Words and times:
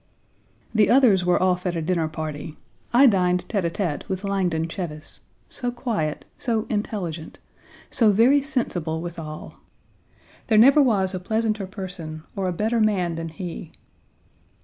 The 0.73 0.89
others 0.89 1.25
were 1.25 1.39
off 1.43 1.63
at 1.67 1.75
a 1.75 1.79
dinner 1.83 2.07
party. 2.07 2.57
I 2.91 3.05
dined 3.05 3.45
tête 3.47 3.69
à 3.69 3.69
tête 3.69 4.09
with 4.09 4.23
Langdon 4.23 4.67
Cheves, 4.67 5.19
so 5.47 5.69
quiet, 5.71 6.25
so 6.39 6.65
intelligent, 6.71 7.37
so 7.91 8.09
very 8.11 8.41
sensible 8.41 8.99
withal. 8.99 9.57
There 10.47 10.57
never 10.57 10.81
was 10.81 11.13
a 11.13 11.19
pleasanter 11.19 11.67
person, 11.67 12.23
or 12.35 12.47
a 12.47 12.51
better 12.51 12.79
man 12.79 13.13
than 13.13 13.29
he. 13.29 13.73